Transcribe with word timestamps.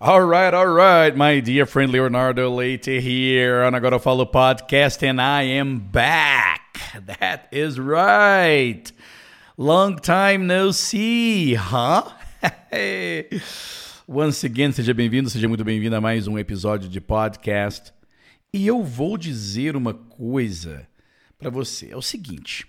All 0.00 0.22
right, 0.22 0.52
all 0.52 0.66
right, 0.66 1.16
my 1.16 1.38
dear 1.40 1.66
friend 1.66 1.92
Leonardo 1.92 2.50
Leite 2.50 3.00
here 3.00 3.62
on 3.62 3.74
Agora 3.74 4.00
Falo 4.00 4.26
podcast, 4.26 5.02
and 5.08 5.20
I 5.20 5.42
am 5.42 5.78
back. 5.78 6.80
That 7.06 7.48
is 7.52 7.78
right. 7.78 8.90
Long 9.56 9.96
time 9.96 10.48
no 10.48 10.72
see, 10.72 11.54
huh? 11.54 12.10
Once 14.08 14.44
again, 14.44 14.72
seja 14.72 14.92
bem-vindo, 14.92 15.30
seja 15.30 15.48
muito 15.48 15.64
bem-vindo 15.64 15.94
a 15.94 16.00
mais 16.00 16.26
um 16.26 16.38
episódio 16.38 16.88
de 16.88 17.00
podcast. 17.00 17.92
E 18.52 18.66
eu 18.66 18.82
vou 18.82 19.16
dizer 19.16 19.76
uma 19.76 19.94
coisa 19.94 20.88
para 21.38 21.50
você. 21.50 21.92
É 21.92 21.96
o 21.96 22.02
seguinte, 22.02 22.66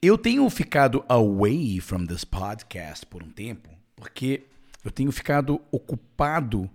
eu 0.00 0.16
tenho 0.16 0.48
ficado 0.48 1.04
away 1.08 1.80
from 1.80 2.06
this 2.06 2.24
podcast 2.24 3.04
por 3.06 3.24
um 3.24 3.30
tempo, 3.30 3.68
porque 3.96 4.44
eu 4.84 4.90
tenho 4.90 5.10
ficado 5.10 5.60
ocupado 5.70 6.70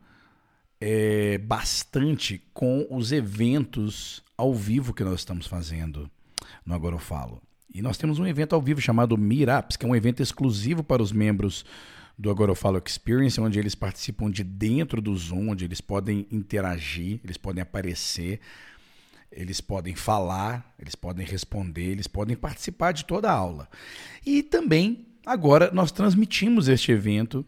é, 0.80 1.38
bastante 1.38 2.42
com 2.54 2.86
os 2.90 3.12
eventos 3.12 4.22
ao 4.38 4.54
vivo 4.54 4.94
que 4.94 5.04
nós 5.04 5.22
estamos 5.22 5.48
fazendo 5.48 6.10
no 6.66 6.74
Agora 6.74 6.96
Eu 6.96 7.00
Falo. 7.00 7.42
E 7.74 7.82
nós 7.82 7.98
temos 7.98 8.20
um 8.20 8.28
evento 8.28 8.54
ao 8.54 8.62
vivo 8.62 8.82
chamado 8.82 9.18
Meetups, 9.18 9.78
que 9.78 9.86
é 9.86 9.90
um 9.90 9.96
evento 9.96 10.22
exclusivo 10.22 10.84
para 10.84 11.02
os 11.02 11.12
membros 11.12 11.66
do 12.18 12.30
Agora 12.30 12.52
Eu 12.52 12.56
Falo 12.56 12.82
Experience, 12.86 13.40
onde 13.40 13.58
eles 13.58 13.76
participam 13.76 14.30
de 14.30 14.44
dentro 14.44 15.02
do 15.02 15.16
Zoom, 15.16 15.50
onde 15.50 15.66
eles 15.66 15.82
podem 15.82 16.28
interagir, 16.32 17.20
eles 17.24 17.38
podem 17.38 17.62
aparecer, 17.62 18.40
eles 19.32 19.60
podem 19.60 19.96
falar, 19.96 20.76
eles 20.78 20.94
podem 20.94 21.26
responder, 21.26 21.92
eles 21.92 22.08
podem 22.08 22.36
participar 22.36 22.92
de 22.92 23.06
toda 23.06 23.32
a 23.32 23.34
aula. 23.34 23.68
E 24.26 24.44
também, 24.44 25.08
agora, 25.26 25.72
nós 25.72 25.92
transmitimos 25.92 26.68
este 26.68 26.92
evento 26.92 27.46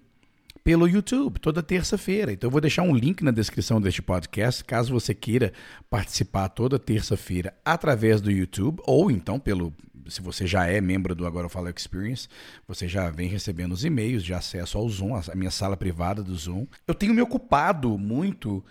pelo 0.65 0.87
YouTube, 0.89 1.39
toda 1.39 1.61
terça-feira. 1.61 2.33
Então 2.33 2.47
eu 2.47 2.51
vou 2.51 2.59
deixar 2.59 2.81
um 2.81 2.95
link 2.95 3.23
na 3.23 3.29
descrição 3.29 3.79
deste 3.79 4.01
podcast, 4.01 4.63
caso 4.63 4.91
você 4.91 5.13
queira 5.13 5.53
participar 5.91 6.49
toda 6.49 6.79
terça-feira 6.79 7.53
através 7.63 8.19
do 8.19 8.31
YouTube, 8.31 8.81
ou 8.83 9.11
então 9.11 9.39
pelo. 9.39 9.71
Se 10.07 10.21
você 10.21 10.45
já 10.45 10.65
é 10.65 10.81
membro 10.81 11.15
do 11.15 11.25
Agora 11.25 11.45
Eu 11.45 11.49
Falo 11.49 11.69
Experience, 11.69 12.27
você 12.67 12.87
já 12.87 13.09
vem 13.11 13.27
recebendo 13.27 13.73
os 13.73 13.85
e-mails 13.85 14.23
de 14.23 14.33
acesso 14.33 14.77
ao 14.77 14.87
Zoom, 14.89 15.15
a 15.15 15.35
minha 15.35 15.49
sala 15.49 15.77
privada 15.77 16.23
do 16.23 16.35
Zoom. 16.35 16.67
Eu 16.87 16.93
tenho 16.93 17.13
me 17.13 17.21
ocupado 17.21 17.97
muito 17.97 18.63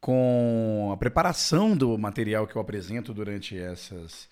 com 0.00 0.90
a 0.92 0.96
preparação 0.96 1.76
do 1.76 1.96
material 1.96 2.48
que 2.48 2.56
eu 2.56 2.62
apresento 2.62 3.14
durante 3.14 3.56
essas, 3.56 4.28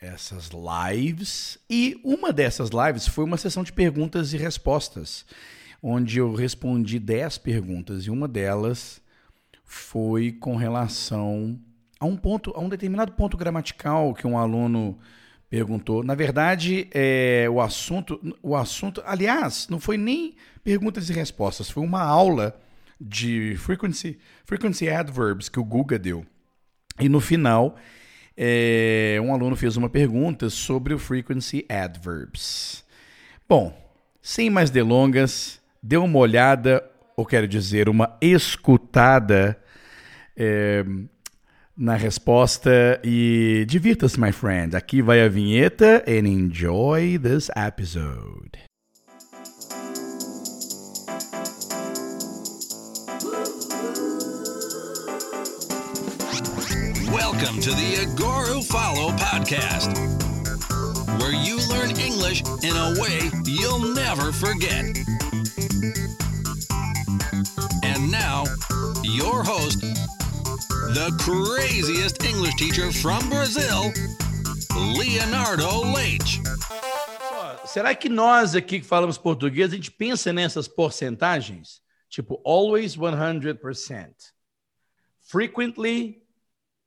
essas 0.00 0.50
lives. 0.50 1.58
E 1.68 2.00
uma 2.02 2.32
dessas 2.32 2.70
lives 2.70 3.06
foi 3.06 3.24
uma 3.24 3.36
sessão 3.36 3.62
de 3.62 3.72
perguntas 3.72 4.32
e 4.32 4.38
respostas 4.38 5.26
onde 5.88 6.18
eu 6.18 6.34
respondi 6.34 6.98
10 6.98 7.38
perguntas 7.38 8.06
e 8.06 8.10
uma 8.10 8.26
delas 8.26 9.00
foi 9.64 10.32
com 10.32 10.56
relação 10.56 11.60
a 12.00 12.04
um 12.04 12.16
ponto, 12.16 12.52
a 12.56 12.60
um 12.60 12.68
determinado 12.68 13.12
ponto 13.12 13.36
gramatical 13.36 14.12
que 14.12 14.26
um 14.26 14.36
aluno 14.36 14.98
perguntou. 15.48 16.02
Na 16.02 16.16
verdade, 16.16 16.88
é, 16.92 17.46
o 17.48 17.60
assunto, 17.60 18.20
o 18.42 18.56
assunto, 18.56 19.00
aliás, 19.06 19.68
não 19.70 19.78
foi 19.78 19.96
nem 19.96 20.34
perguntas 20.64 21.08
e 21.08 21.12
respostas, 21.12 21.70
foi 21.70 21.84
uma 21.84 22.02
aula 22.02 22.60
de 23.00 23.54
frequency, 23.56 24.18
frequency 24.44 24.88
adverbs 24.88 25.48
que 25.48 25.60
o 25.60 25.64
Guga 25.64 26.00
deu. 26.00 26.26
E 26.98 27.08
no 27.08 27.20
final, 27.20 27.76
é, 28.36 29.20
um 29.22 29.32
aluno 29.32 29.54
fez 29.54 29.76
uma 29.76 29.88
pergunta 29.88 30.50
sobre 30.50 30.92
o 30.94 30.98
frequency 30.98 31.64
adverbs. 31.68 32.84
Bom, 33.48 33.72
sem 34.20 34.50
mais 34.50 34.68
delongas, 34.68 35.60
dê 35.86 35.96
uma 35.96 36.18
olhada, 36.18 36.82
ou 37.16 37.24
quero 37.24 37.46
dizer, 37.46 37.88
uma 37.88 38.16
escutada 38.20 39.56
é, 40.36 40.84
na 41.76 41.94
resposta 41.94 43.00
e 43.04 43.64
divirta-se, 43.68 44.18
my 44.18 44.32
friend. 44.32 44.74
Aqui 44.74 45.00
vai 45.00 45.24
a 45.24 45.28
vinheta 45.28 46.02
and 46.08 46.26
enjoy 46.26 47.18
this 47.18 47.48
episode. 47.54 48.58
Welcome 57.12 57.60
to 57.60 57.70
the 57.70 58.02
Agora 58.02 58.60
Follow 58.62 59.12
podcast, 59.12 59.94
where 61.20 61.32
you 61.32 61.58
learn 61.68 61.90
English 61.92 62.42
in 62.64 62.76
a 62.76 63.00
way 63.00 63.30
you'll 63.44 63.94
never 63.94 64.32
forget. 64.32 65.05
Your 69.16 69.42
host, 69.42 69.80
the 70.92 71.10
craziest 71.18 72.22
English 72.22 72.54
teacher 72.56 72.92
from 72.92 73.26
Brazil, 73.30 73.90
Leonardo 74.76 75.90
Leite. 75.94 76.42
Será 77.64 77.94
que 77.94 78.10
nós 78.10 78.54
aqui 78.54 78.78
que 78.80 78.86
falamos 78.86 79.16
português, 79.16 79.72
a 79.72 79.76
gente 79.76 79.90
pensa 79.90 80.34
nessas 80.34 80.68
porcentagens? 80.68 81.80
Tipo, 82.10 82.42
always 82.44 82.94
100%. 82.94 84.12
Frequently 85.22 86.22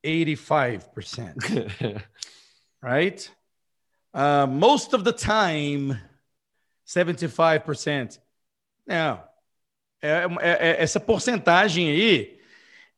85%. 0.06 2.00
right? 2.80 3.28
Uh, 4.14 4.46
most 4.46 4.94
of 4.94 5.02
the 5.02 5.12
time 5.12 6.00
75%. 6.86 8.20
Não. 8.86 9.29
É, 10.02 10.26
é, 10.40 10.70
é, 10.70 10.82
essa 10.82 10.98
porcentagem 10.98 11.90
aí 11.90 12.40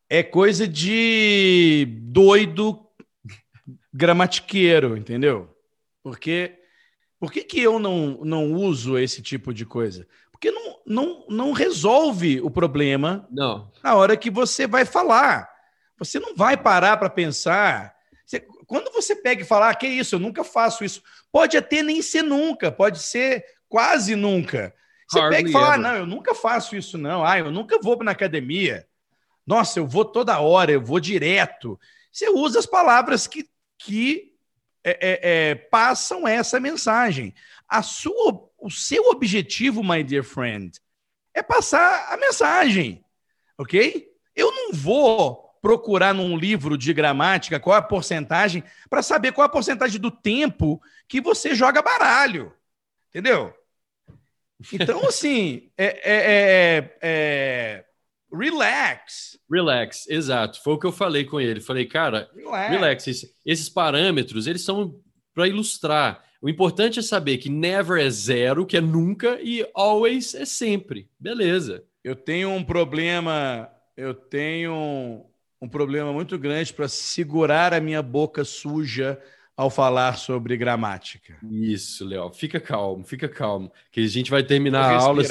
é 0.09 0.23
coisa 0.23 0.67
de 0.67 1.85
doido 2.01 2.79
gramatiqueiro, 3.93 4.95
entendeu? 4.97 5.55
Porque 6.01 6.59
por 7.19 7.31
que, 7.31 7.43
que 7.43 7.59
eu 7.61 7.79
não, 7.79 8.19
não 8.23 8.53
uso 8.53 8.97
esse 8.97 9.21
tipo 9.21 9.53
de 9.53 9.65
coisa? 9.65 10.07
Porque 10.31 10.51
não, 10.51 10.79
não, 10.85 11.25
não 11.29 11.51
resolve 11.51 12.41
o 12.41 12.49
problema 12.49 13.27
Não. 13.31 13.71
na 13.81 13.95
hora 13.95 14.17
que 14.17 14.29
você 14.29 14.67
vai 14.67 14.83
falar. 14.85 15.49
Você 15.97 16.19
não 16.19 16.35
vai 16.35 16.57
parar 16.57 16.97
para 16.97 17.09
pensar. 17.09 17.95
Você- 18.25 18.45
quando 18.67 18.91
você 18.91 19.15
pega 19.15 19.41
e 19.41 19.45
fala, 19.45 19.69
ah, 19.69 19.75
que 19.75 19.87
isso, 19.87 20.15
eu 20.15 20.19
nunca 20.19 20.43
faço 20.43 20.83
isso. 20.83 21.01
Pode 21.31 21.55
até 21.55 21.81
nem 21.81 22.01
ser 22.01 22.23
nunca, 22.23 22.71
pode 22.71 22.99
ser 22.99 23.45
quase 23.69 24.15
nunca. 24.15 24.73
Você 25.13 25.29
pega 25.29 25.49
e 25.49 25.51
fala, 25.51 25.73
ah, 25.73 25.77
não, 25.77 25.95
eu 25.95 26.05
nunca 26.05 26.33
faço 26.35 26.75
isso, 26.75 26.97
não. 26.97 27.25
Ah, 27.25 27.39
eu 27.39 27.51
nunca 27.51 27.79
vou 27.81 28.01
na 28.03 28.11
academia. 28.11 28.87
Nossa, 29.45 29.79
eu 29.79 29.87
vou 29.87 30.05
toda 30.05 30.39
hora, 30.39 30.71
eu 30.71 30.81
vou 30.81 30.99
direto. 30.99 31.79
Você 32.11 32.29
usa 32.29 32.59
as 32.59 32.65
palavras 32.65 33.27
que, 33.27 33.49
que 33.77 34.33
é, 34.83 34.91
é, 34.91 35.19
é, 35.21 35.55
passam 35.55 36.27
essa 36.27 36.59
mensagem. 36.59 37.33
A 37.67 37.81
sua, 37.81 38.49
o 38.57 38.69
seu 38.69 39.09
objetivo, 39.09 39.83
my 39.83 40.03
dear 40.03 40.23
friend, 40.23 40.79
é 41.33 41.41
passar 41.41 42.13
a 42.13 42.17
mensagem, 42.17 43.03
ok? 43.57 44.07
Eu 44.35 44.51
não 44.51 44.73
vou 44.73 45.43
procurar 45.61 46.13
num 46.13 46.37
livro 46.37 46.77
de 46.77 46.93
gramática 46.93 47.59
qual 47.59 47.75
é 47.75 47.79
a 47.79 47.81
porcentagem 47.81 48.63
para 48.89 49.01
saber 49.01 49.31
qual 49.31 49.45
é 49.45 49.47
a 49.47 49.51
porcentagem 49.51 49.99
do 49.99 50.11
tempo 50.11 50.81
que 51.07 51.21
você 51.21 51.55
joga 51.55 51.81
baralho, 51.81 52.53
entendeu? 53.09 53.53
Então, 54.71 55.03
assim, 55.07 55.69
é, 55.77 55.85
é- 55.85 56.77
é- 56.77 56.97
é- 57.01 57.85
relax, 58.31 59.37
Relax, 59.51 60.07
exato. 60.09 60.61
Foi 60.63 60.73
o 60.73 60.79
que 60.79 60.87
eu 60.87 60.91
falei 60.91 61.25
com 61.25 61.39
ele. 61.39 61.59
Falei, 61.61 61.85
cara, 61.85 62.29
relax. 62.35 62.69
relax. 62.71 63.07
Esse- 63.07 63.35
Esses 63.45 63.69
parâmetros, 63.69 64.47
eles 64.47 64.63
são 64.63 64.99
para 65.33 65.47
ilustrar. 65.47 66.23
O 66.41 66.49
importante 66.49 66.99
é 66.99 67.01
saber 67.01 67.37
que 67.37 67.49
never 67.49 68.03
é 68.03 68.09
zero, 68.09 68.65
que 68.65 68.77
é 68.77 68.81
nunca, 68.81 69.39
e 69.41 69.65
always 69.75 70.33
é 70.33 70.45
sempre. 70.45 71.07
Beleza. 71.19 71.83
Eu 72.03 72.15
tenho 72.15 72.49
um 72.49 72.63
problema, 72.63 73.69
eu 73.95 74.13
tenho 74.13 75.23
um 75.61 75.69
problema 75.69 76.11
muito 76.11 76.37
grande 76.37 76.73
para 76.73 76.87
segurar 76.87 77.73
a 77.73 77.79
minha 77.79 78.01
boca 78.01 78.43
suja 78.43 79.19
ao 79.55 79.69
falar 79.69 80.17
sobre 80.17 80.57
gramática. 80.57 81.35
Isso, 81.49 82.05
Léo. 82.05 82.31
Fica 82.33 82.59
calmo, 82.59 83.03
fica 83.03 83.29
calmo. 83.29 83.71
Que 83.91 84.01
a 84.01 84.07
gente 84.07 84.31
vai 84.31 84.43
terminar 84.43 84.85
a 84.85 84.97
aula. 84.97 85.21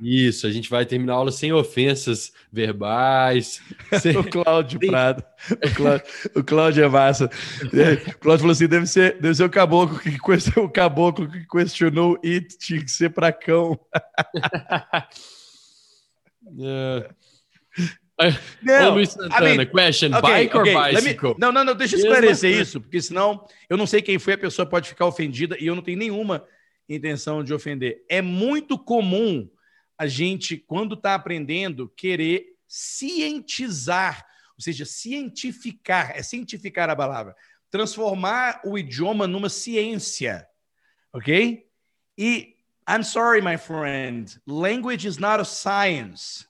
Isso, 0.00 0.46
a 0.46 0.50
gente 0.50 0.68
vai 0.68 0.84
terminar 0.84 1.12
a 1.12 1.16
aula 1.16 1.30
sem 1.32 1.52
ofensas 1.52 2.32
verbais. 2.52 3.60
sem- 4.00 4.16
O 4.16 4.24
Cláudio 4.24 4.80
Prado. 4.80 5.24
O 5.64 5.74
Cláudio, 5.74 6.06
o 6.36 6.44
Cláudio 6.44 6.84
é 6.84 6.88
massa. 6.88 7.30
É, 7.72 7.92
O 8.10 8.18
Cláudio 8.18 8.40
falou 8.40 8.52
assim: 8.52 8.66
deve 8.66 8.86
ser, 8.86 9.20
deve 9.20 9.34
ser 9.36 9.44
o 9.44 9.50
caboclo 9.50 9.98
que 9.98 10.18
questionou, 10.18 10.68
o 10.68 10.72
caboclo 10.72 11.30
que 11.30 11.46
questionou 11.46 12.18
it 12.24 12.58
tinha 12.58 12.80
que 12.80 12.90
ser 12.90 13.10
para 13.10 13.32
cão. 13.32 13.78
É. 16.60 17.10
Não, 18.62 18.90
Ô, 18.90 18.94
Luiz 18.94 19.10
Santana, 19.10 19.54
I 19.54 19.56
mean, 19.56 19.66
question, 19.66 20.12
ok, 20.12 20.20
bike 20.22 20.56
ok, 20.56 20.74
or 20.74 20.80
let 20.82 20.94
me- 20.94 21.00
bicycle? 21.12 21.34
Não, 21.38 21.52
não, 21.52 21.64
não, 21.64 21.74
deixa 21.74 21.94
eu 21.94 22.00
esclarecer 22.00 22.60
isso, 22.60 22.80
porque 22.80 23.00
senão 23.00 23.46
eu 23.70 23.76
não 23.76 23.86
sei 23.86 24.02
quem 24.02 24.18
foi, 24.18 24.32
a 24.32 24.38
pessoa 24.38 24.66
pode 24.66 24.88
ficar 24.88 25.06
ofendida 25.06 25.56
e 25.60 25.66
eu 25.66 25.74
não 25.74 25.82
tenho 25.82 25.98
nenhuma 25.98 26.44
intenção 26.88 27.44
de 27.44 27.54
ofender. 27.54 28.04
É 28.08 28.20
muito 28.20 28.76
comum 28.78 29.48
a 29.96 30.06
gente, 30.06 30.56
quando 30.56 30.94
está 30.94 31.14
aprendendo, 31.14 31.88
querer 31.96 32.46
cientizar, 32.66 34.26
ou 34.56 34.62
seja, 34.62 34.84
cientificar, 34.84 36.12
é 36.16 36.22
cientificar 36.22 36.90
a 36.90 36.96
palavra, 36.96 37.34
transformar 37.70 38.60
o 38.64 38.78
idioma 38.78 39.26
numa 39.26 39.48
ciência, 39.48 40.46
ok? 41.12 41.64
E 42.16 42.56
I'm 42.88 43.04
sorry, 43.04 43.40
my 43.42 43.56
friend, 43.58 44.40
language 44.46 45.06
is 45.06 45.18
not 45.18 45.40
a 45.40 45.44
science, 45.44 46.46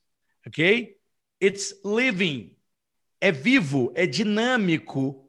ok? 0.47 0.97
It's 1.43 1.81
living, 1.85 2.56
é 3.20 3.31
vivo, 3.31 3.93
é 3.94 4.06
dinâmico, 4.06 5.29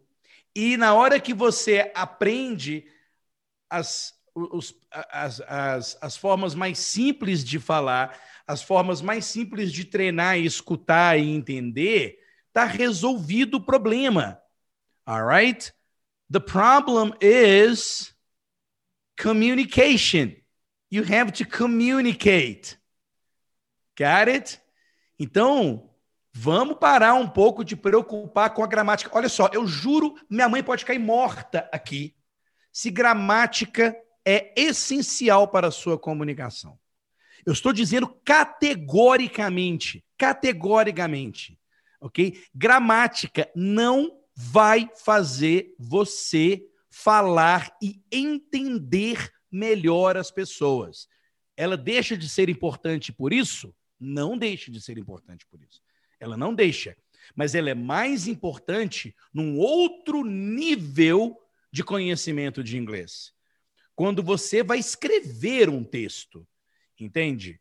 e 0.55 0.75
na 0.75 0.93
hora 0.93 1.19
que 1.19 1.33
você 1.33 1.91
aprende 1.93 2.85
as, 3.69 4.13
os, 4.33 4.75
as, 4.91 5.41
as, 5.41 5.97
as 6.01 6.17
formas 6.17 6.55
mais 6.55 6.79
simples 6.79 7.43
de 7.43 7.59
falar, 7.59 8.19
as 8.47 8.63
formas 8.63 9.01
mais 9.01 9.25
simples 9.25 9.71
de 9.71 9.85
treinar, 9.85 10.37
escutar 10.37 11.19
e 11.19 11.29
entender, 11.29 12.19
está 12.47 12.65
resolvido 12.65 13.57
o 13.57 13.61
problema. 13.61 14.41
All 15.05 15.25
right? 15.25 15.71
The 16.31 16.39
problem 16.39 17.13
is 17.21 18.13
communication. 19.17 20.35
You 20.89 21.03
have 21.03 21.31
to 21.33 21.45
communicate. 21.45 22.77
Got 23.95 24.29
it? 24.29 24.61
Então, 25.19 25.88
Vamos 26.33 26.77
parar 26.77 27.15
um 27.15 27.27
pouco 27.27 27.63
de 27.63 27.75
preocupar 27.75 28.53
com 28.53 28.63
a 28.63 28.67
gramática. 28.67 29.09
Olha 29.13 29.29
só, 29.29 29.49
eu 29.51 29.65
juro, 29.65 30.15
minha 30.29 30.47
mãe 30.47 30.63
pode 30.63 30.85
cair 30.85 30.99
morta 30.99 31.69
aqui 31.71 32.15
se 32.71 32.89
gramática 32.89 33.95
é 34.25 34.53
essencial 34.55 35.47
para 35.47 35.67
a 35.67 35.71
sua 35.71 35.97
comunicação. 35.97 36.79
Eu 37.45 37.53
estou 37.53 37.73
dizendo 37.73 38.07
categoricamente, 38.23 40.05
categoricamente, 40.17 41.59
ok? 41.99 42.41
Gramática 42.53 43.49
não 43.55 44.19
vai 44.35 44.89
fazer 44.95 45.73
você 45.79 46.65
falar 46.89 47.75
e 47.81 48.01
entender 48.11 49.31
melhor 49.51 50.15
as 50.15 50.31
pessoas. 50.31 51.07
Ela 51.57 51.75
deixa 51.75 52.15
de 52.15 52.29
ser 52.29 52.49
importante 52.49 53.11
por 53.11 53.33
isso? 53.33 53.75
Não 53.99 54.37
deixa 54.37 54.71
de 54.71 54.79
ser 54.81 54.97
importante 54.97 55.45
por 55.47 55.61
isso. 55.61 55.81
Ela 56.19 56.37
não 56.37 56.53
deixa. 56.53 56.95
Mas 57.35 57.55
ela 57.55 57.69
é 57.69 57.75
mais 57.75 58.27
importante 58.27 59.15
num 59.33 59.57
outro 59.57 60.23
nível 60.23 61.37
de 61.71 61.83
conhecimento 61.83 62.63
de 62.63 62.77
inglês. 62.77 63.33
Quando 63.95 64.23
você 64.23 64.63
vai 64.63 64.79
escrever 64.79 65.69
um 65.69 65.83
texto, 65.83 66.47
entende? 66.99 67.59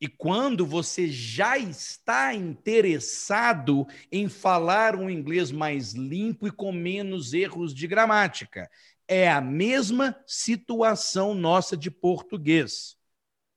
E 0.00 0.06
quando 0.06 0.64
você 0.64 1.08
já 1.08 1.58
está 1.58 2.32
interessado 2.32 3.86
em 4.12 4.28
falar 4.28 4.94
um 4.94 5.10
inglês 5.10 5.50
mais 5.50 5.92
limpo 5.92 6.46
e 6.46 6.52
com 6.52 6.70
menos 6.70 7.32
erros 7.34 7.74
de 7.74 7.86
gramática. 7.86 8.70
É 9.08 9.28
a 9.28 9.40
mesma 9.40 10.16
situação 10.26 11.34
nossa 11.34 11.76
de 11.76 11.90
português. 11.90 12.96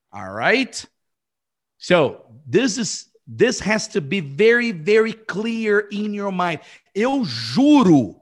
All 0.10 0.34
right? 0.36 0.88
So, 1.78 2.26
this 2.50 2.78
is 2.78 3.11
This 3.34 3.62
has 3.62 3.88
to 3.90 4.02
be 4.02 4.20
very, 4.20 4.74
very 4.74 5.14
clear 5.14 5.88
in 5.90 6.14
your 6.14 6.34
mind. 6.34 6.60
Eu 6.94 7.24
juro, 7.24 8.20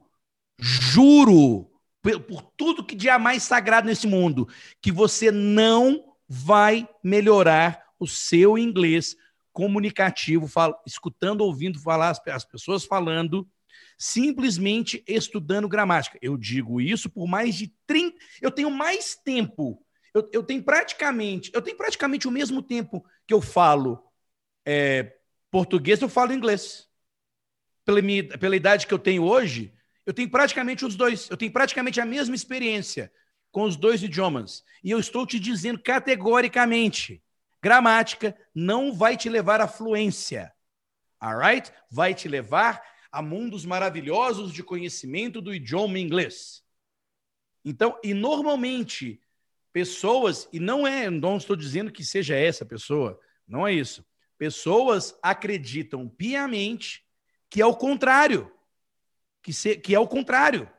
juro, 0.59 1.67
por, 1.99 2.19
por 2.19 2.41
tudo 2.55 2.85
que 2.85 2.95
de 2.95 3.09
mais 3.17 3.41
sagrado 3.41 3.87
nesse 3.87 4.05
mundo, 4.05 4.47
que 4.79 4.91
você 4.91 5.31
não 5.31 6.13
vai 6.27 6.87
melhorar 7.03 7.83
o 7.99 8.05
seu 8.05 8.55
inglês 8.55 9.15
comunicativo, 9.51 10.47
fala, 10.47 10.79
escutando, 10.85 11.41
ouvindo 11.41 11.79
falar 11.79 12.11
as, 12.11 12.21
as 12.27 12.45
pessoas 12.45 12.85
falando, 12.85 13.49
simplesmente 13.97 15.03
estudando 15.07 15.67
gramática. 15.67 16.19
Eu 16.21 16.37
digo 16.37 16.79
isso 16.79 17.09
por 17.09 17.27
mais 17.27 17.55
de 17.55 17.73
30. 17.87 18.15
Eu 18.43 18.51
tenho 18.51 18.69
mais 18.69 19.15
tempo. 19.15 19.83
Eu, 20.13 20.29
eu 20.31 20.43
tenho 20.43 20.63
praticamente, 20.63 21.51
eu 21.53 21.61
tenho 21.61 21.77
praticamente 21.77 22.27
o 22.27 22.31
mesmo 22.31 22.61
tempo 22.61 23.03
que 23.27 23.33
eu 23.33 23.41
falo 23.41 24.08
é, 24.71 25.17
português, 25.49 25.99
eu 25.99 26.07
falo 26.07 26.31
inglês. 26.31 26.87
Pela, 27.83 28.03
minha, 28.03 28.37
pela 28.37 28.55
idade 28.55 28.85
que 28.85 28.93
eu 28.93 28.99
tenho 28.99 29.23
hoje, 29.23 29.73
eu 30.05 30.13
tenho 30.13 30.29
praticamente 30.29 30.85
os 30.85 30.95
dois. 30.95 31.27
Eu 31.27 31.35
tenho 31.35 31.51
praticamente 31.51 31.99
a 31.99 32.05
mesma 32.05 32.35
experiência 32.35 33.11
com 33.51 33.63
os 33.63 33.75
dois 33.75 34.03
idiomas. 34.03 34.63
E 34.83 34.91
eu 34.91 34.99
estou 34.99 35.25
te 35.25 35.39
dizendo 35.39 35.79
categoricamente: 35.79 37.23
gramática 37.59 38.37
não 38.53 38.93
vai 38.93 39.17
te 39.17 39.27
levar 39.27 39.59
à 39.59 39.67
fluência. 39.67 40.53
Alright? 41.19 41.73
Vai 41.89 42.13
te 42.13 42.27
levar 42.27 42.79
a 43.11 43.23
mundos 43.23 43.65
maravilhosos 43.65 44.53
de 44.53 44.61
conhecimento 44.61 45.41
do 45.41 45.51
idioma 45.51 45.97
inglês. 45.97 46.63
Então, 47.65 47.99
e 48.03 48.13
normalmente, 48.13 49.19
pessoas, 49.73 50.47
e 50.53 50.59
não 50.59 50.85
é, 50.85 51.09
não 51.09 51.37
estou 51.37 51.55
dizendo 51.55 51.91
que 51.91 52.05
seja 52.05 52.35
essa 52.35 52.63
pessoa, 52.63 53.19
não 53.47 53.67
é 53.67 53.73
isso. 53.73 54.07
Pessoas 54.39 55.19
acreditam 55.21 56.07
piamente 56.07 57.05
que 57.49 57.61
é 57.61 57.65
o 57.65 57.75
contrário. 57.75 58.49
Que, 59.43 59.51
se, 59.51 59.75
que 59.75 59.93
é 59.93 59.99
o 59.99 60.07
contrário. 60.07 60.69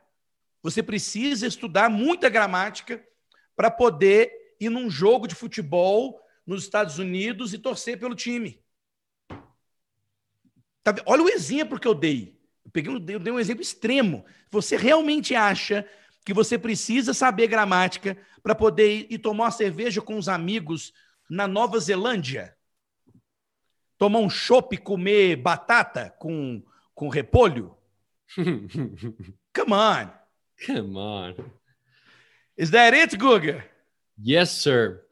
Você 0.63 0.81
precisa 0.81 1.45
estudar 1.45 1.87
muita 1.87 2.27
gramática 2.27 3.05
para 3.55 3.69
poder 3.69 4.55
ir 4.59 4.69
num 4.69 4.89
jogo 4.89 5.27
de 5.27 5.35
futebol 5.35 6.19
nos 6.45 6.63
Estados 6.63 6.97
Unidos 6.97 7.53
e 7.53 7.59
torcer 7.59 7.99
pelo 7.99 8.15
time. 8.15 8.59
Tá, 10.83 10.95
olha 11.05 11.21
o 11.21 11.29
exemplo 11.29 11.79
que 11.79 11.87
eu 11.87 11.93
dei. 11.93 12.41
Eu, 12.65 12.71
peguei, 12.71 12.93
eu 12.93 13.19
dei 13.19 13.31
um 13.31 13.39
exemplo 13.39 13.61
extremo. 13.61 14.25
Você 14.49 14.75
realmente 14.75 15.35
acha 15.35 15.87
que 16.25 16.33
você 16.33 16.57
precisa 16.57 17.13
saber 17.13 17.45
gramática 17.45 18.17
para 18.41 18.55
poder 18.55 18.91
ir, 18.91 19.07
ir 19.11 19.19
tomar 19.19 19.45
uma 19.45 19.51
cerveja 19.51 20.01
com 20.01 20.17
os 20.17 20.27
amigos 20.27 20.93
na 21.29 21.47
Nova 21.47 21.79
Zelândia? 21.79 22.57
Tomar 24.01 24.17
um 24.17 24.29
chopp 24.31 24.73
e 24.73 24.79
comer 24.79 25.35
batata 25.35 26.09
com, 26.17 26.63
com 26.95 27.07
repolho? 27.07 27.77
Come 28.35 29.73
on. 29.73 30.09
Come 30.65 30.97
on. 30.97 31.35
Is 32.57 32.71
that 32.71 32.97
it, 32.97 33.15
Guga? 33.15 33.63
Yes, 34.19 34.49
sir. 34.49 35.05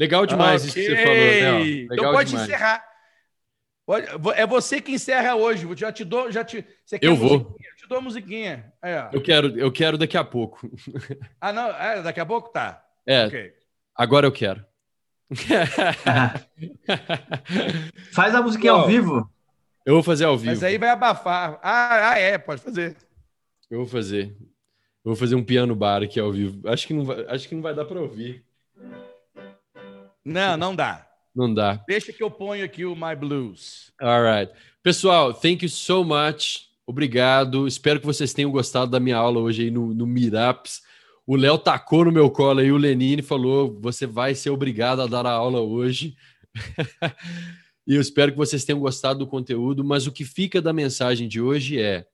Legal 0.00 0.24
demais 0.24 0.66
okay. 0.66 0.68
isso 0.68 0.90
que 0.90 0.96
você 0.96 1.02
falou, 1.02 1.18
Léo. 1.18 1.64
Legal 1.64 1.92
então 1.92 2.12
pode 2.12 2.30
demais. 2.30 2.48
encerrar. 2.48 2.84
Pode, 3.84 4.06
é 4.36 4.46
você 4.46 4.80
que 4.80 4.92
encerra 4.92 5.34
hoje. 5.34 5.68
Já 5.76 5.92
te 5.92 6.02
dou, 6.02 6.32
já 6.32 6.42
te. 6.42 6.66
Você 6.82 6.98
quer 6.98 7.06
eu 7.06 7.14
vou. 7.14 7.58
Eu 7.60 7.76
te 7.76 7.86
dou 7.86 7.98
a 7.98 8.00
musiquinha. 8.00 8.72
É. 8.82 9.10
Eu 9.12 9.20
quero, 9.20 9.58
eu 9.58 9.70
quero 9.70 9.98
daqui 9.98 10.16
a 10.16 10.24
pouco. 10.24 10.66
Ah, 11.38 11.52
não, 11.52 11.68
é, 11.68 12.00
daqui 12.00 12.20
a 12.20 12.26
pouco 12.26 12.48
tá. 12.48 12.82
É. 13.06 13.26
Okay. 13.26 13.52
Agora 13.94 14.26
eu 14.26 14.32
quero. 14.32 14.64
Faz 18.12 18.34
a 18.34 18.42
musiquinha 18.42 18.72
ao 18.72 18.86
vivo. 18.86 19.30
Eu 19.84 19.94
vou 19.94 20.02
fazer 20.02 20.24
ao 20.24 20.36
vivo. 20.36 20.50
Mas 20.50 20.62
aí 20.62 20.78
vai 20.78 20.90
abafar. 20.90 21.58
Ah, 21.62 22.10
ah, 22.10 22.18
é, 22.18 22.38
pode 22.38 22.62
fazer. 22.62 22.96
Eu 23.70 23.78
vou 23.78 23.86
fazer. 23.86 24.36
Eu 25.04 25.10
vou 25.10 25.16
fazer 25.16 25.34
um 25.34 25.44
piano 25.44 25.74
bar 25.74 26.02
aqui 26.02 26.18
ao 26.18 26.32
vivo. 26.32 26.66
Acho 26.68 26.86
que 26.86 26.94
não 26.94 27.04
vai, 27.04 27.24
acho 27.28 27.48
que 27.48 27.54
não 27.54 27.62
vai 27.62 27.74
dar 27.74 27.84
para 27.84 28.00
ouvir. 28.00 28.44
Não, 30.24 30.56
não 30.56 30.74
dá. 30.74 31.06
Não 31.34 31.52
dá. 31.52 31.82
Deixa 31.86 32.12
que 32.12 32.22
eu 32.22 32.30
ponho 32.30 32.64
aqui 32.64 32.84
o 32.84 32.94
My 32.94 33.14
Blues. 33.14 33.92
All 34.00 34.22
right. 34.22 34.50
Pessoal, 34.82 35.34
thank 35.34 35.64
you 35.64 35.68
so 35.68 36.04
much. 36.04 36.70
Obrigado. 36.86 37.66
Espero 37.66 38.00
que 38.00 38.06
vocês 38.06 38.32
tenham 38.32 38.50
gostado 38.50 38.90
da 38.90 39.00
minha 39.00 39.16
aula 39.16 39.40
hoje 39.40 39.64
aí 39.64 39.70
no, 39.70 39.92
no 39.92 40.06
Meetups. 40.06 40.82
O 41.26 41.36
Léo 41.36 41.56
tacou 41.58 42.04
no 42.04 42.12
meu 42.12 42.30
colo 42.30 42.60
aí 42.60 42.70
o 42.70 42.76
Lenine 42.76 43.22
falou: 43.22 43.78
você 43.80 44.06
vai 44.06 44.34
ser 44.34 44.50
obrigado 44.50 45.00
a 45.00 45.06
dar 45.06 45.26
a 45.26 45.32
aula 45.32 45.60
hoje. 45.60 46.16
e 47.86 47.94
eu 47.94 48.00
espero 48.00 48.32
que 48.32 48.38
vocês 48.38 48.64
tenham 48.64 48.80
gostado 48.80 49.20
do 49.20 49.26
conteúdo, 49.26 49.82
mas 49.82 50.06
o 50.06 50.12
que 50.12 50.24
fica 50.24 50.60
da 50.60 50.72
mensagem 50.72 51.26
de 51.26 51.40
hoje 51.40 51.80
é: 51.80 52.06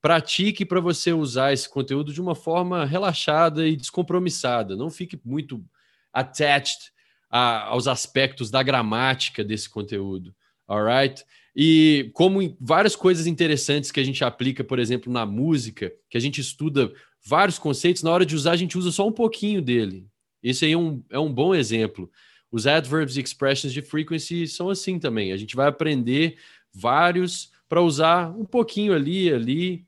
pratique 0.00 0.64
para 0.64 0.80
você 0.80 1.12
usar 1.12 1.52
esse 1.52 1.68
conteúdo 1.68 2.12
de 2.12 2.20
uma 2.20 2.34
forma 2.34 2.86
relaxada 2.86 3.68
e 3.68 3.76
descompromissada. 3.76 4.74
Não 4.74 4.90
fique 4.90 5.20
muito 5.22 5.62
attached 6.12 6.90
a, 7.30 7.64
aos 7.64 7.86
aspectos 7.86 8.50
da 8.50 8.62
gramática 8.62 9.44
desse 9.44 9.68
conteúdo. 9.68 10.34
Alright? 10.66 11.22
E 11.54 12.10
como 12.14 12.56
várias 12.60 12.94
coisas 12.94 13.26
interessantes 13.26 13.90
que 13.90 13.98
a 13.98 14.04
gente 14.04 14.22
aplica, 14.24 14.62
por 14.62 14.78
exemplo, 14.78 15.12
na 15.12 15.26
música, 15.26 15.92
que 16.08 16.16
a 16.16 16.20
gente 16.20 16.40
estuda 16.40 16.92
vários 17.28 17.58
conceitos, 17.58 18.02
na 18.02 18.10
hora 18.10 18.24
de 18.24 18.34
usar, 18.34 18.52
a 18.52 18.56
gente 18.56 18.78
usa 18.78 18.90
só 18.90 19.06
um 19.06 19.12
pouquinho 19.12 19.60
dele. 19.60 20.06
Esse 20.42 20.64
aí 20.64 20.72
é 20.72 20.78
um, 20.78 21.02
é 21.10 21.18
um 21.18 21.30
bom 21.30 21.54
exemplo. 21.54 22.10
Os 22.50 22.66
adverbs 22.66 23.18
e 23.18 23.20
expressions 23.20 23.70
de 23.70 23.82
frequency 23.82 24.48
são 24.48 24.70
assim 24.70 24.98
também. 24.98 25.30
A 25.30 25.36
gente 25.36 25.54
vai 25.54 25.68
aprender 25.68 26.38
vários 26.72 27.52
para 27.68 27.82
usar 27.82 28.30
um 28.30 28.46
pouquinho 28.46 28.94
ali, 28.94 29.30
ali. 29.30 29.84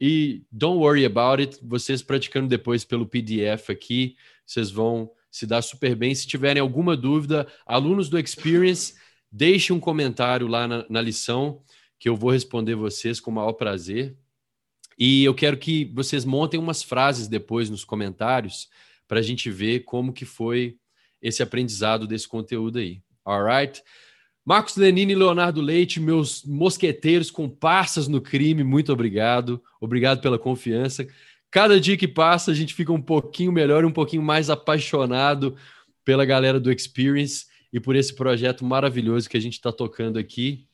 E 0.00 0.42
don't 0.50 0.78
worry 0.78 1.04
about 1.04 1.42
it. 1.42 1.58
Vocês 1.60 2.02
praticando 2.02 2.46
depois 2.46 2.84
pelo 2.84 3.04
PDF 3.04 3.68
aqui, 3.68 4.16
vocês 4.46 4.70
vão 4.70 5.10
se 5.28 5.46
dá 5.46 5.60
super 5.60 5.96
bem. 5.96 6.14
Se 6.14 6.26
tiverem 6.26 6.60
alguma 6.60 6.96
dúvida, 6.96 7.48
alunos 7.66 8.08
do 8.08 8.18
Experience, 8.18 8.94
deixe 9.30 9.72
um 9.72 9.80
comentário 9.80 10.46
lá 10.46 10.68
na, 10.68 10.86
na 10.88 11.02
lição 11.02 11.62
que 11.98 12.08
eu 12.08 12.16
vou 12.16 12.30
responder 12.30 12.76
vocês 12.76 13.18
com 13.18 13.30
o 13.30 13.34
maior 13.34 13.52
prazer. 13.54 14.16
E 15.00 15.24
eu 15.24 15.34
quero 15.34 15.56
que 15.56 15.86
vocês 15.94 16.26
montem 16.26 16.60
umas 16.60 16.82
frases 16.82 17.26
depois 17.26 17.70
nos 17.70 17.84
comentários 17.84 18.68
para 19.08 19.18
a 19.18 19.22
gente 19.22 19.50
ver 19.50 19.80
como 19.80 20.12
que 20.12 20.26
foi 20.26 20.76
esse 21.22 21.42
aprendizado 21.42 22.06
desse 22.06 22.28
conteúdo 22.28 22.78
aí. 22.78 23.00
Alright? 23.24 23.82
Marcos 24.44 24.76
Lenini 24.76 25.12
e 25.12 25.16
Leonardo 25.16 25.62
Leite, 25.62 25.98
meus 25.98 26.44
mosqueteiros, 26.44 27.30
comparsas 27.30 28.08
no 28.08 28.20
crime, 28.20 28.62
muito 28.62 28.92
obrigado. 28.92 29.62
Obrigado 29.80 30.20
pela 30.20 30.38
confiança. 30.38 31.08
Cada 31.50 31.80
dia 31.80 31.96
que 31.96 32.06
passa, 32.06 32.50
a 32.50 32.54
gente 32.54 32.74
fica 32.74 32.92
um 32.92 33.00
pouquinho 33.00 33.52
melhor, 33.52 33.86
um 33.86 33.92
pouquinho 33.92 34.22
mais 34.22 34.50
apaixonado 34.50 35.56
pela 36.04 36.26
galera 36.26 36.60
do 36.60 36.70
Experience 36.70 37.46
e 37.72 37.80
por 37.80 37.96
esse 37.96 38.14
projeto 38.14 38.66
maravilhoso 38.66 39.30
que 39.30 39.36
a 39.36 39.40
gente 39.40 39.54
está 39.54 39.72
tocando 39.72 40.18
aqui. 40.18 40.66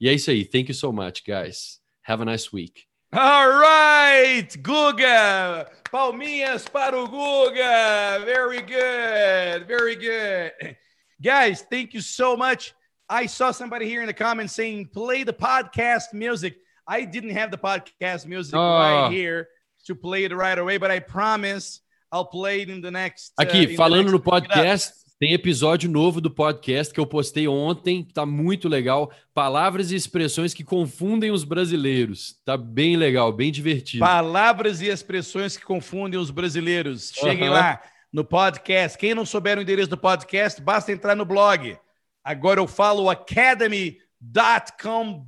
E 0.00 0.08
é 0.08 0.14
isso 0.14 0.30
aí. 0.30 0.44
Thank 0.44 0.70
you 0.70 0.74
so 0.74 0.92
much, 0.92 1.22
guys. 1.26 1.80
Have 2.06 2.22
a 2.22 2.24
nice 2.24 2.48
week. 2.52 2.91
All 3.14 3.48
right, 3.50 4.48
Guga. 4.62 5.66
Palminhas 5.92 6.66
para 6.72 6.96
o 6.96 7.06
Guga. 7.06 8.24
Very 8.24 8.62
good. 8.62 9.66
Very 9.68 9.96
good. 9.96 10.76
Guys, 11.22 11.62
thank 11.70 11.92
you 11.92 12.00
so 12.00 12.36
much. 12.38 12.72
I 13.10 13.26
saw 13.26 13.50
somebody 13.50 13.86
here 13.86 14.00
in 14.00 14.06
the 14.06 14.14
comments 14.14 14.54
saying 14.54 14.88
play 14.94 15.24
the 15.24 15.32
podcast 15.34 16.14
music. 16.14 16.56
I 16.86 17.04
didn't 17.04 17.30
have 17.30 17.50
the 17.50 17.58
podcast 17.58 18.24
music 18.26 18.54
Oh. 18.54 18.58
right 18.78 19.12
here 19.12 19.48
to 19.86 19.94
play 19.94 20.24
it 20.24 20.34
right 20.34 20.58
away, 20.58 20.78
but 20.78 20.90
I 20.90 20.98
promise 20.98 21.80
I'll 22.10 22.24
play 22.24 22.62
it 22.62 22.70
in 22.70 22.80
the 22.80 22.90
next. 22.90 23.32
uh, 23.38 23.42
Aqui, 23.42 23.66
the 23.66 23.76
falando 23.76 24.04
next 24.04 24.12
no 24.12 24.18
podcast, 24.20 25.01
tem 25.22 25.34
episódio 25.34 25.88
novo 25.88 26.20
do 26.20 26.28
podcast 26.28 26.92
que 26.92 26.98
eu 26.98 27.06
postei 27.06 27.46
ontem, 27.46 28.02
tá 28.02 28.26
muito 28.26 28.68
legal. 28.68 29.08
Palavras 29.32 29.92
e 29.92 29.94
expressões 29.94 30.52
que 30.52 30.64
confundem 30.64 31.30
os 31.30 31.44
brasileiros. 31.44 32.34
Tá 32.44 32.56
bem 32.56 32.96
legal, 32.96 33.32
bem 33.32 33.52
divertido. 33.52 34.04
Palavras 34.04 34.80
e 34.80 34.88
expressões 34.88 35.56
que 35.56 35.64
confundem 35.64 36.18
os 36.18 36.32
brasileiros. 36.32 37.12
Cheguem 37.14 37.46
Aham. 37.46 37.54
lá 37.54 37.80
no 38.12 38.24
podcast. 38.24 38.98
Quem 38.98 39.14
não 39.14 39.24
souber 39.24 39.58
o 39.58 39.62
endereço 39.62 39.90
do 39.90 39.96
podcast, 39.96 40.60
basta 40.60 40.90
entrar 40.90 41.14
no 41.14 41.24
blog. 41.24 41.78
Agora 42.24 42.58
eu 42.58 42.66
falo 42.66 43.08
academy.com 43.08 45.24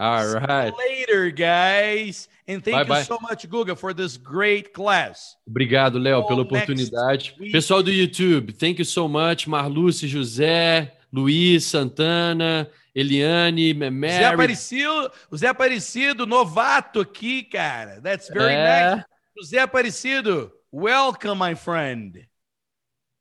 All 0.00 0.26
right. 0.34 0.72
Later, 0.78 1.30
guys. 1.30 2.26
And 2.48 2.64
thank 2.64 2.74
Bye, 2.74 2.82
you 2.82 2.88
bye. 2.88 3.02
so 3.02 3.18
much, 3.20 3.48
Guga, 3.48 3.76
for 3.76 3.92
this 3.92 4.16
great 4.16 4.72
class. 4.72 5.36
Obrigado, 5.46 5.98
Léo, 5.98 6.26
pela 6.26 6.40
oportunidade. 6.42 7.34
Pessoal 7.52 7.82
do 7.82 7.92
YouTube, 7.92 8.52
thank 8.58 8.78
you 8.78 8.84
so 8.84 9.06
much. 9.06 9.46
Marluce, 9.46 10.08
José, 10.08 10.90
Luiz, 11.12 11.64
Santana, 11.64 12.68
Eliane, 12.94 13.72
Zé 13.74 13.90
Mary. 13.90 14.24
Aparecido, 14.24 15.12
o 15.30 15.36
Zé 15.36 15.48
Aparecido, 15.48 16.26
novato 16.26 17.00
aqui, 17.00 17.42
cara. 17.44 18.00
That's 18.00 18.28
very 18.28 18.54
É. 18.54 18.94
nice. 18.96 19.04
O 19.38 19.44
Zé 19.44 19.58
Aparecido, 19.60 20.50
welcome, 20.72 21.36
my 21.38 21.54
friend. 21.54 22.26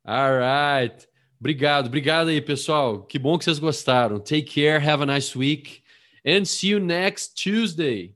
All 0.05 0.39
right. 0.39 1.07
Obrigado, 1.39 1.85
obrigado 1.87 2.29
aí, 2.29 2.41
pessoal. 2.41 3.03
Que 3.03 3.19
bom 3.19 3.37
que 3.37 3.43
vocês 3.45 3.59
gostaram. 3.59 4.19
Take 4.19 4.43
care, 4.43 4.79
have 4.79 5.03
a 5.03 5.05
nice 5.05 5.37
week, 5.37 5.83
and 6.25 6.47
see 6.47 6.67
you 6.67 6.79
next 6.79 7.37
Tuesday. 7.37 8.13